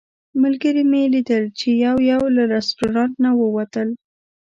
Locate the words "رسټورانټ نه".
2.55-3.31